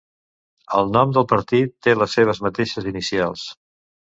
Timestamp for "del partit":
1.17-1.75